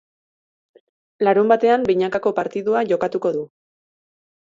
Larunbatean 1.27 1.85
binakako 1.89 2.31
partida 2.39 2.81
jokatuko 2.93 3.33
du. 3.37 3.45